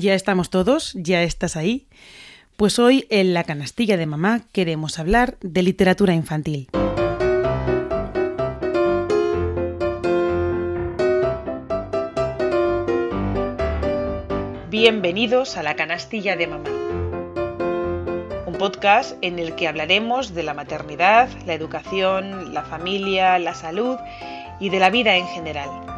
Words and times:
¿Ya 0.00 0.14
estamos 0.14 0.48
todos? 0.48 0.92
¿Ya 0.94 1.24
estás 1.24 1.56
ahí? 1.56 1.88
Pues 2.56 2.78
hoy 2.78 3.06
en 3.10 3.34
la 3.34 3.42
canastilla 3.42 3.96
de 3.96 4.06
mamá 4.06 4.42
queremos 4.52 5.00
hablar 5.00 5.38
de 5.40 5.62
literatura 5.62 6.14
infantil. 6.14 6.68
Bienvenidos 14.70 15.56
a 15.56 15.64
la 15.64 15.74
canastilla 15.74 16.36
de 16.36 16.46
mamá. 16.46 16.70
Un 18.46 18.54
podcast 18.56 19.16
en 19.20 19.40
el 19.40 19.56
que 19.56 19.66
hablaremos 19.66 20.32
de 20.32 20.44
la 20.44 20.54
maternidad, 20.54 21.28
la 21.44 21.54
educación, 21.54 22.54
la 22.54 22.62
familia, 22.62 23.36
la 23.40 23.54
salud 23.54 23.96
y 24.60 24.68
de 24.68 24.78
la 24.78 24.90
vida 24.90 25.16
en 25.16 25.26
general. 25.26 25.97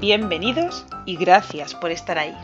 Bienvenidos 0.00 0.86
y 1.04 1.16
gracias 1.16 1.74
por 1.74 1.90
estar 1.90 2.16
ahí. 2.16 2.34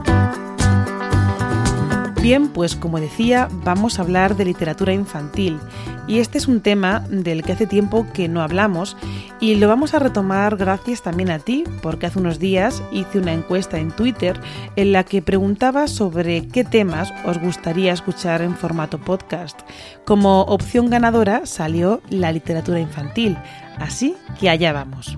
Bien, 2.26 2.48
pues 2.48 2.76
como 2.76 3.00
decía, 3.00 3.48
vamos 3.64 4.00
a 4.00 4.02
hablar 4.02 4.36
de 4.36 4.46
literatura 4.46 4.92
infantil 4.92 5.60
y 6.08 6.18
este 6.18 6.40
es 6.40 6.48
un 6.48 6.60
tema 6.60 7.02
del 7.08 7.44
que 7.44 7.52
hace 7.52 7.68
tiempo 7.68 8.08
que 8.16 8.28
no 8.28 8.42
hablamos 8.42 8.98
y 9.40 9.54
lo 9.54 9.68
vamos 9.68 9.94
a 9.94 10.00
retomar 10.00 10.58
gracias 10.58 11.04
también 11.04 11.30
a 11.30 11.38
ti, 11.38 11.66
porque 11.84 12.08
hace 12.08 12.18
unos 12.18 12.40
días 12.40 12.82
hice 12.92 13.20
una 13.20 13.32
encuesta 13.32 13.78
en 13.78 13.92
Twitter 13.92 14.42
en 14.76 14.92
la 14.92 15.04
que 15.04 15.22
preguntaba 15.22 15.88
sobre 15.88 16.48
qué 16.48 16.64
temas 16.64 17.14
os 17.26 17.38
gustaría 17.38 17.94
escuchar 17.94 18.42
en 18.42 18.56
formato 18.56 18.98
podcast. 18.98 19.60
Como 20.04 20.42
opción 20.46 20.90
ganadora 20.90 21.46
salió 21.46 22.02
la 22.10 22.32
literatura 22.32 22.80
infantil, 22.80 23.38
así 23.78 24.16
que 24.40 24.50
allá 24.50 24.74
vamos. 24.74 25.16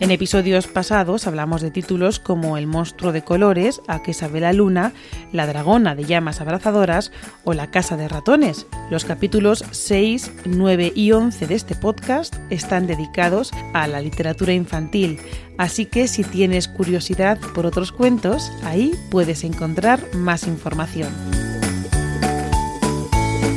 En 0.00 0.12
episodios 0.12 0.68
pasados 0.68 1.26
hablamos 1.26 1.60
de 1.60 1.72
títulos 1.72 2.20
como 2.20 2.56
El 2.56 2.68
monstruo 2.68 3.10
de 3.10 3.22
colores, 3.22 3.82
A 3.88 4.00
que 4.00 4.14
sabe 4.14 4.38
la 4.38 4.52
luna, 4.52 4.92
La 5.32 5.46
dragona 5.46 5.96
de 5.96 6.04
llamas 6.04 6.40
abrazadoras 6.40 7.10
o 7.42 7.52
La 7.52 7.72
casa 7.72 7.96
de 7.96 8.06
ratones. 8.06 8.66
Los 8.90 9.04
capítulos 9.04 9.64
6, 9.72 10.30
9 10.44 10.92
y 10.94 11.10
11 11.10 11.48
de 11.48 11.54
este 11.56 11.74
podcast 11.74 12.36
están 12.48 12.86
dedicados 12.86 13.50
a 13.74 13.88
la 13.88 14.00
literatura 14.00 14.52
infantil, 14.52 15.18
así 15.58 15.84
que 15.84 16.06
si 16.06 16.22
tienes 16.22 16.68
curiosidad 16.68 17.38
por 17.52 17.66
otros 17.66 17.90
cuentos, 17.90 18.52
ahí 18.62 18.92
puedes 19.10 19.42
encontrar 19.42 20.00
más 20.14 20.46
información. 20.46 21.37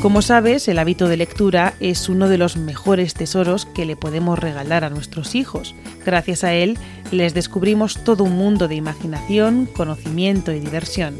Como 0.02 0.24
sabes, 0.24 0.68
el 0.68 0.80
hábito 0.80 1.08
de 1.08 1.16
lectura 1.16 1.76
es 1.80 2.10
uno 2.10 2.28
de 2.28 2.40
los 2.40 2.58
mejores 2.58 3.14
tesoros 3.14 3.68
que 3.68 3.86
le 3.86 3.96
podemos 3.96 4.40
regalar 4.40 4.84
a 4.84 4.90
nuestros 4.90 5.36
hijos. 5.36 5.76
Gracias 6.04 6.44
a 6.44 6.54
él, 6.54 6.80
les 7.12 7.36
descubrimos 7.36 8.04
todo 8.04 8.24
un 8.24 8.36
mundo 8.36 8.68
de 8.68 8.74
imaginación, 8.74 9.68
conocimiento 9.68 10.54
y 10.54 10.60
diversión. 10.60 11.20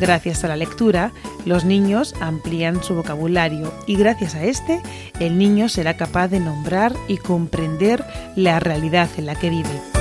Gracias 0.00 0.42
a 0.42 0.48
la 0.48 0.56
lectura, 0.56 1.12
los 1.44 1.66
niños 1.66 2.14
amplían 2.22 2.82
su 2.82 2.94
vocabulario 2.94 3.74
y 3.86 3.96
gracias 3.96 4.34
a 4.36 4.44
este, 4.44 4.80
el 5.20 5.36
niño 5.36 5.68
será 5.68 5.98
capaz 5.98 6.28
de 6.28 6.40
nombrar 6.40 6.94
y 7.08 7.18
comprender 7.18 8.02
la 8.36 8.58
realidad 8.58 9.10
en 9.18 9.26
la 9.26 9.34
que 9.34 9.50
vive 9.50 9.99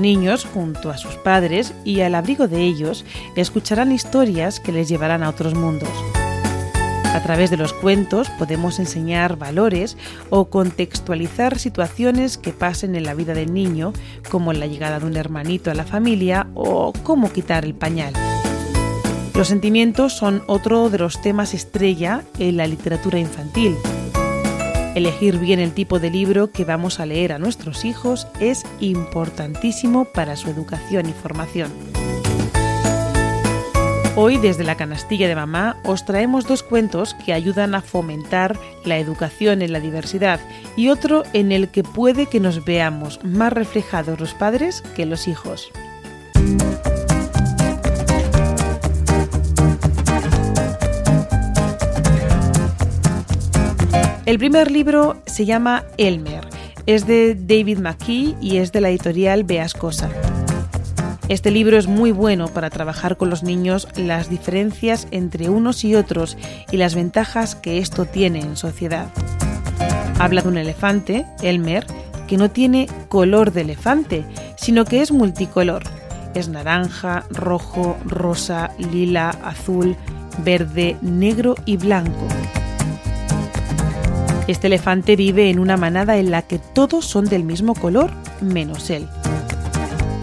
niños, 0.00 0.44
junto 0.44 0.90
a 0.90 0.98
sus 0.98 1.14
padres 1.14 1.74
y 1.84 2.00
al 2.00 2.14
abrigo 2.14 2.48
de 2.48 2.62
ellos, 2.62 3.04
escucharán 3.36 3.92
historias 3.92 4.58
que 4.58 4.72
les 4.72 4.88
llevarán 4.88 5.22
a 5.22 5.28
otros 5.28 5.54
mundos. 5.54 5.90
A 7.14 7.20
través 7.22 7.50
de 7.50 7.56
los 7.56 7.72
cuentos 7.72 8.30
podemos 8.30 8.78
enseñar 8.78 9.36
valores 9.36 9.96
o 10.30 10.48
contextualizar 10.48 11.58
situaciones 11.58 12.38
que 12.38 12.52
pasen 12.52 12.94
en 12.94 13.04
la 13.04 13.14
vida 13.14 13.34
del 13.34 13.52
niño, 13.52 13.92
como 14.30 14.52
la 14.52 14.66
llegada 14.66 15.00
de 15.00 15.06
un 15.06 15.16
hermanito 15.16 15.70
a 15.70 15.74
la 15.74 15.84
familia 15.84 16.46
o 16.54 16.92
cómo 17.02 17.32
quitar 17.32 17.64
el 17.64 17.74
pañal. 17.74 18.12
Los 19.34 19.48
sentimientos 19.48 20.12
son 20.12 20.42
otro 20.46 20.88
de 20.88 20.98
los 20.98 21.20
temas 21.20 21.52
estrella 21.52 22.22
en 22.38 22.56
la 22.56 22.66
literatura 22.66 23.18
infantil. 23.18 23.76
Elegir 24.94 25.38
bien 25.38 25.60
el 25.60 25.72
tipo 25.72 26.00
de 26.00 26.10
libro 26.10 26.50
que 26.50 26.64
vamos 26.64 26.98
a 26.98 27.06
leer 27.06 27.32
a 27.32 27.38
nuestros 27.38 27.84
hijos 27.84 28.26
es 28.40 28.64
importantísimo 28.80 30.04
para 30.04 30.34
su 30.34 30.50
educación 30.50 31.08
y 31.08 31.12
formación. 31.12 31.70
Hoy 34.16 34.36
desde 34.38 34.64
la 34.64 34.76
canastilla 34.76 35.28
de 35.28 35.36
mamá 35.36 35.76
os 35.84 36.04
traemos 36.04 36.44
dos 36.44 36.64
cuentos 36.64 37.14
que 37.24 37.32
ayudan 37.32 37.76
a 37.76 37.82
fomentar 37.82 38.58
la 38.84 38.98
educación 38.98 39.62
en 39.62 39.72
la 39.72 39.78
diversidad 39.78 40.40
y 40.76 40.88
otro 40.88 41.22
en 41.32 41.52
el 41.52 41.68
que 41.68 41.84
puede 41.84 42.26
que 42.26 42.40
nos 42.40 42.64
veamos 42.64 43.20
más 43.22 43.52
reflejados 43.52 44.18
los 44.18 44.34
padres 44.34 44.82
que 44.96 45.06
los 45.06 45.28
hijos. 45.28 45.70
El 54.30 54.38
primer 54.38 54.70
libro 54.70 55.20
se 55.26 55.44
llama 55.44 55.82
Elmer. 55.98 56.46
Es 56.86 57.04
de 57.04 57.34
David 57.34 57.78
McKee 57.80 58.36
y 58.40 58.58
es 58.58 58.70
de 58.70 58.80
la 58.80 58.88
editorial 58.88 59.42
Beascosa. 59.42 60.08
Este 61.28 61.50
libro 61.50 61.76
es 61.76 61.88
muy 61.88 62.12
bueno 62.12 62.46
para 62.46 62.70
trabajar 62.70 63.16
con 63.16 63.28
los 63.28 63.42
niños 63.42 63.88
las 63.96 64.30
diferencias 64.30 65.08
entre 65.10 65.48
unos 65.48 65.82
y 65.82 65.96
otros 65.96 66.38
y 66.70 66.76
las 66.76 66.94
ventajas 66.94 67.56
que 67.56 67.78
esto 67.78 68.04
tiene 68.04 68.38
en 68.38 68.56
sociedad. 68.56 69.08
Habla 70.20 70.42
de 70.42 70.48
un 70.48 70.58
elefante, 70.58 71.26
Elmer, 71.42 71.84
que 72.28 72.36
no 72.36 72.52
tiene 72.52 72.86
color 73.08 73.50
de 73.50 73.62
elefante, 73.62 74.24
sino 74.56 74.84
que 74.84 75.02
es 75.02 75.10
multicolor. 75.10 75.82
Es 76.36 76.48
naranja, 76.48 77.24
rojo, 77.30 77.96
rosa, 78.04 78.70
lila, 78.78 79.30
azul, 79.42 79.96
verde, 80.44 80.96
negro 81.02 81.56
y 81.66 81.78
blanco. 81.78 82.28
Este 84.50 84.66
elefante 84.66 85.14
vive 85.14 85.48
en 85.48 85.60
una 85.60 85.76
manada 85.76 86.16
en 86.16 86.32
la 86.32 86.42
que 86.42 86.58
todos 86.58 87.06
son 87.06 87.26
del 87.26 87.44
mismo 87.44 87.76
color, 87.76 88.10
menos 88.40 88.90
él. 88.90 89.06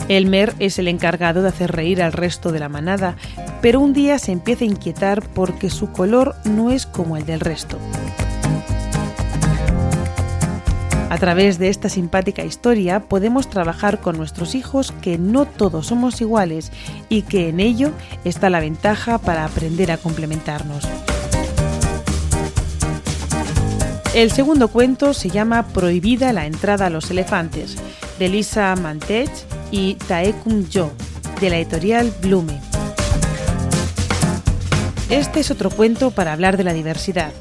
Elmer 0.10 0.54
es 0.60 0.80
el 0.80 0.90
encargado 0.90 1.42
de 1.42 1.48
hacer 1.48 1.72
reír 1.72 2.04
al 2.04 2.12
resto 2.12 2.52
de 2.52 2.60
la 2.60 2.68
manada, 2.68 3.16
pero 3.62 3.80
un 3.80 3.94
día 3.94 4.20
se 4.20 4.34
empieza 4.34 4.66
a 4.66 4.68
inquietar 4.68 5.24
porque 5.30 5.70
su 5.70 5.94
color 5.94 6.36
no 6.44 6.72
es 6.72 6.86
como 6.86 7.16
el 7.16 7.26
del 7.26 7.40
resto. 7.40 7.78
A 11.10 11.18
través 11.18 11.58
de 11.58 11.70
esta 11.70 11.88
simpática 11.88 12.44
historia 12.44 13.00
podemos 13.00 13.50
trabajar 13.50 14.02
con 14.02 14.18
nuestros 14.18 14.56
hijos 14.56 14.92
que 14.92 15.18
no 15.18 15.46
todos 15.46 15.88
somos 15.88 16.20
iguales 16.20 16.74
y 17.08 17.22
que 17.22 17.48
en 17.48 17.62
ello 17.62 17.92
está 18.26 18.50
la 18.50 18.60
ventaja 18.60 19.20
para 19.20 19.46
aprender 19.46 19.90
a 19.90 19.98
complementarnos. 19.98 20.86
El 24.18 24.32
segundo 24.32 24.70
cuento 24.70 25.14
se 25.14 25.30
llama 25.30 25.68
Prohibida 25.68 26.34
la 26.34 26.48
entrada 26.48 26.88
a 26.88 26.90
los 26.90 27.12
elefantes, 27.12 27.76
de 28.18 28.28
Lisa 28.30 28.76
Mantech 28.76 29.30
y 29.70 29.94
Taekum 29.94 30.66
Jo, 30.74 30.92
de 31.40 31.52
la 31.52 31.58
editorial 31.58 32.12
Blume. 32.24 32.60
Este 35.12 35.42
es 35.42 35.52
otro 35.52 35.70
cuento 35.70 36.10
para 36.10 36.34
hablar 36.34 36.58
de 36.58 36.64
la 36.64 36.74
diversidad. 36.74 37.32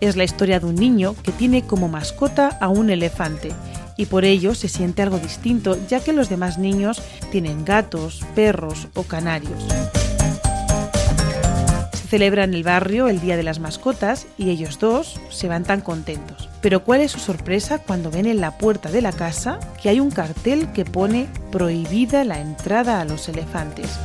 Es 0.00 0.16
la 0.16 0.24
historia 0.24 0.58
de 0.58 0.66
un 0.66 0.74
niño 0.74 1.14
que 1.22 1.30
tiene 1.30 1.62
como 1.62 1.86
mascota 1.86 2.58
a 2.60 2.66
un 2.66 2.90
elefante 2.90 3.52
y 3.96 4.06
por 4.06 4.24
ello 4.24 4.56
se 4.56 4.66
siente 4.66 5.02
algo 5.02 5.20
distinto 5.20 5.78
ya 5.86 6.00
que 6.00 6.12
los 6.12 6.28
demás 6.28 6.58
niños 6.58 7.00
tienen 7.30 7.64
gatos, 7.64 8.22
perros 8.34 8.88
o 8.94 9.04
canarios 9.04 9.62
celebra 12.06 12.44
en 12.44 12.54
el 12.54 12.62
barrio 12.62 13.08
el 13.08 13.20
Día 13.20 13.36
de 13.36 13.42
las 13.42 13.58
Mascotas 13.58 14.26
y 14.38 14.50
ellos 14.50 14.78
dos 14.78 15.20
se 15.30 15.48
van 15.48 15.64
tan 15.64 15.80
contentos. 15.80 16.48
Pero 16.60 16.84
¿cuál 16.84 17.00
es 17.00 17.12
su 17.12 17.18
sorpresa 17.18 17.78
cuando 17.78 18.10
ven 18.10 18.26
en 18.26 18.40
la 18.40 18.58
puerta 18.58 18.90
de 18.90 19.02
la 19.02 19.12
casa 19.12 19.58
que 19.82 19.88
hay 19.88 20.00
un 20.00 20.10
cartel 20.10 20.72
que 20.72 20.84
pone 20.84 21.28
prohibida 21.52 22.24
la 22.24 22.40
entrada 22.40 23.00
a 23.00 23.04
los 23.04 23.28
elefantes? 23.28 23.98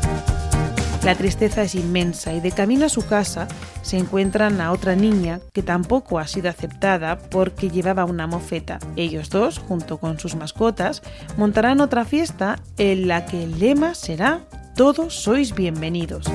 La 1.04 1.16
tristeza 1.16 1.64
es 1.64 1.74
inmensa 1.74 2.32
y 2.34 2.42
de 2.42 2.52
camino 2.52 2.86
a 2.86 2.90
su 2.90 3.04
casa 3.06 3.48
se 3.82 3.98
encuentran 3.98 4.62
a 4.62 4.72
otra 4.72 4.96
niña 4.96 5.40
que 5.52 5.64
tampoco 5.64 6.20
ha 6.20 6.28
sido 6.28 6.50
aceptada 6.50 7.18
porque 7.18 7.72
llevaba 7.72 8.06
una 8.06 8.28
mofeta. 8.28 8.78
Ellos 8.96 9.32
dos, 9.32 9.58
junto 9.58 9.98
con 9.98 10.20
sus 10.20 10.36
mascotas, 10.36 11.02
montarán 11.38 11.82
otra 11.82 12.06
fiesta 12.06 12.60
en 12.78 13.08
la 13.08 13.26
que 13.26 13.44
el 13.44 13.60
lema 13.60 13.96
será 13.96 14.42
Todos 14.76 15.16
sois 15.16 15.56
bienvenidos. 15.56 16.26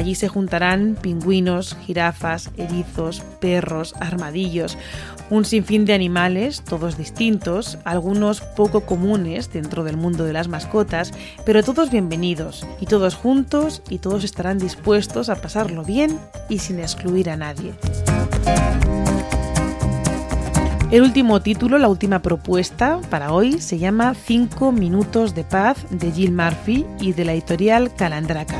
Allí 0.00 0.14
se 0.14 0.28
juntarán 0.28 0.96
pingüinos, 0.98 1.76
jirafas, 1.84 2.48
erizos, 2.56 3.20
perros, 3.38 3.94
armadillos, 4.00 4.78
un 5.28 5.44
sinfín 5.44 5.84
de 5.84 5.92
animales, 5.92 6.62
todos 6.62 6.96
distintos, 6.96 7.76
algunos 7.84 8.40
poco 8.40 8.86
comunes 8.86 9.52
dentro 9.52 9.84
del 9.84 9.98
mundo 9.98 10.24
de 10.24 10.32
las 10.32 10.48
mascotas, 10.48 11.12
pero 11.44 11.62
todos 11.62 11.90
bienvenidos, 11.90 12.66
y 12.80 12.86
todos 12.86 13.14
juntos, 13.14 13.82
y 13.90 13.98
todos 13.98 14.24
estarán 14.24 14.56
dispuestos 14.56 15.28
a 15.28 15.36
pasarlo 15.36 15.84
bien 15.84 16.18
y 16.48 16.60
sin 16.60 16.78
excluir 16.78 17.28
a 17.28 17.36
nadie. 17.36 17.74
El 20.90 21.02
último 21.02 21.42
título, 21.42 21.76
la 21.76 21.88
última 21.88 22.22
propuesta 22.22 23.02
para 23.10 23.34
hoy 23.34 23.60
se 23.60 23.78
llama 23.78 24.14
Cinco 24.14 24.72
minutos 24.72 25.34
de 25.34 25.44
paz 25.44 25.84
de 25.90 26.10
Jill 26.10 26.32
Murphy 26.32 26.86
y 27.00 27.12
de 27.12 27.26
la 27.26 27.34
editorial 27.34 27.94
Calandraca. 27.94 28.56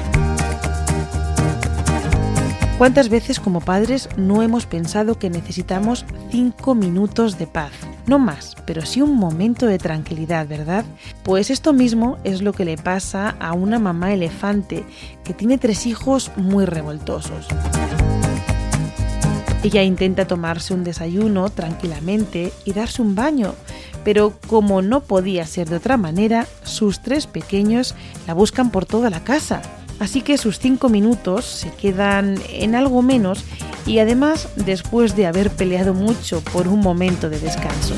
¿Cuántas 2.81 3.11
veces 3.11 3.41
como 3.41 3.61
padres 3.61 4.09
no 4.17 4.43
hemos 4.43 4.65
pensado 4.65 5.19
que 5.19 5.29
necesitamos 5.29 6.07
cinco 6.31 6.75
minutos 6.75 7.37
de 7.37 7.47
paz? 7.47 7.73
No 8.07 8.19
más, 8.19 8.57
pero 8.65 8.87
sí 8.87 9.03
un 9.03 9.17
momento 9.17 9.67
de 9.67 9.77
tranquilidad, 9.77 10.49
¿verdad? 10.49 10.87
Pues 11.23 11.51
esto 11.51 11.75
mismo 11.75 12.17
es 12.25 12.41
lo 12.41 12.55
que 12.55 12.65
le 12.65 12.79
pasa 12.79 13.37
a 13.39 13.53
una 13.53 13.79
mamá 13.79 14.15
elefante 14.15 14.87
que 15.25 15.35
tiene 15.35 15.59
tres 15.59 15.85
hijos 15.85 16.33
muy 16.37 16.65
revoltosos. 16.65 17.49
Ella 19.63 19.83
intenta 19.83 20.27
tomarse 20.27 20.73
un 20.73 20.83
desayuno 20.83 21.51
tranquilamente 21.51 22.51
y 22.65 22.73
darse 22.73 23.03
un 23.03 23.15
baño, 23.15 23.57
pero 24.05 24.33
como 24.47 24.81
no 24.81 25.03
podía 25.03 25.47
ser 25.47 25.69
de 25.69 25.77
otra 25.77 25.99
manera, 25.99 26.47
sus 26.63 27.03
tres 27.03 27.27
pequeños 27.27 27.95
la 28.27 28.33
buscan 28.33 28.71
por 28.71 28.87
toda 28.87 29.11
la 29.11 29.23
casa 29.23 29.61
Así 30.01 30.23
que 30.23 30.39
sus 30.39 30.59
cinco 30.59 30.89
minutos 30.89 31.45
se 31.45 31.71
quedan 31.71 32.41
en 32.49 32.75
algo 32.75 33.03
menos 33.03 33.45
y 33.87 33.99
además 33.99 34.49
después 34.57 35.15
de 35.15 35.27
haber 35.27 35.51
peleado 35.51 35.95
mucho 35.95 36.41
por 36.53 36.67
un 36.69 36.81
momento 36.81 37.29
de 37.29 37.39
descanso. 37.39 37.95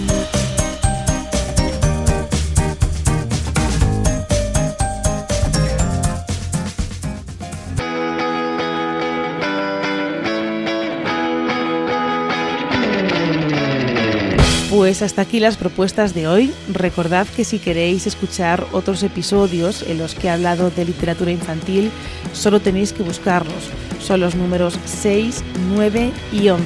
Pues 14.73 15.03
hasta 15.03 15.21
aquí 15.21 15.39
las 15.39 15.59
propuestas 15.59 16.15
de 16.15 16.27
hoy. 16.27 16.51
Recordad 16.73 17.27
que 17.27 17.45
si 17.45 17.59
queréis 17.59 18.07
escuchar 18.07 18.67
otros 18.73 19.03
episodios 19.03 19.83
en 19.83 19.99
los 19.99 20.15
que 20.15 20.29
he 20.29 20.31
hablado 20.31 20.71
de 20.71 20.87
literatura 20.87 21.31
infantil, 21.31 21.91
solo 22.33 22.59
tenéis 22.59 22.95
que 22.95 23.03
buscarlos. 23.03 23.69
Son 24.01 24.21
los 24.21 24.35
números 24.35 24.79
6, 24.87 25.45
9 25.75 26.11
y 26.33 26.49
11. 26.49 26.65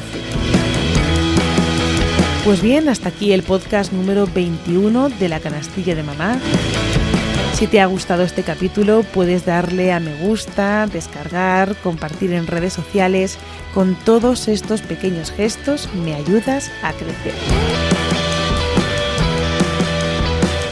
Pues 2.45 2.63
bien, 2.63 2.89
hasta 2.89 3.09
aquí 3.09 3.33
el 3.33 3.43
podcast 3.43 3.93
número 3.93 4.29
21 4.33 5.09
de 5.09 5.29
la 5.29 5.41
canastilla 5.41 5.97
de 5.97 6.05
mamá. 6.05 6.39
Si 7.57 7.67
te 7.67 7.81
ha 7.81 7.87
gustado 7.87 8.23
este 8.23 8.43
capítulo, 8.43 9.03
puedes 9.15 9.47
darle 9.47 9.91
a 9.91 9.99
me 9.99 10.15
gusta, 10.17 10.87
descargar, 10.87 11.75
compartir 11.77 12.35
en 12.35 12.47
redes 12.47 12.75
sociales. 12.75 13.39
Con 13.73 13.95
todos 13.95 14.49
estos 14.49 14.83
pequeños 14.83 15.31
gestos 15.31 15.89
me 16.05 16.15
ayudas 16.15 16.71
a 16.83 16.93
crecer. 16.93 17.33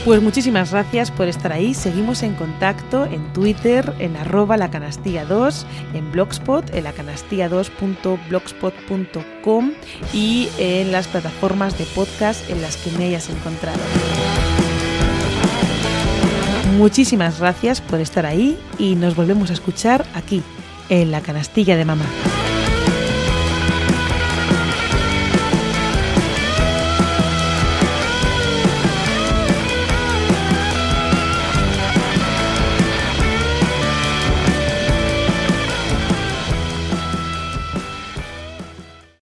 Pues 0.05 0.21
muchísimas 0.21 0.73
gracias 0.73 1.11
por 1.11 1.27
estar 1.27 1.55
ahí. 1.55 1.73
Seguimos 1.73 2.23
en 2.23 2.35
contacto 2.35 3.07
en 3.07 3.33
Twitter, 3.33 3.95
en 3.99 4.15
arroba 4.17 4.59
la 4.59 4.71
canastilla 4.71 5.25
2, 5.25 5.67
en 5.95 6.13
Blogspot, 6.13 6.75
en 6.75 6.85
lacanastilla2.blogspot.com 6.85 9.73
y 10.13 10.51
en 10.59 10.93
las 10.93 11.09
plataformas 11.09 11.79
de 11.79 11.87
podcast 11.87 12.51
en 12.51 12.61
las 12.61 12.77
que 12.77 12.91
me 12.91 13.07
hayas 13.07 13.31
encontrado. 13.31 13.81
Muchísimas 16.77 17.39
gracias 17.39 17.81
por 17.81 18.01
estar 18.01 18.27
ahí 18.27 18.59
y 18.79 18.97
nos 18.97 19.15
volvemos 19.15 19.51
a 19.51 19.53
escuchar 19.53 20.05
aquí, 20.15 20.43
en 20.89 21.13
la 21.13 21.21
canastilla 21.21 21.77
de 21.77 21.85
mamá. 21.85 22.05